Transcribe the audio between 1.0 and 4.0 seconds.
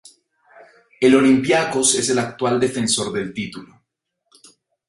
Olympiacos es el actual defensor del título.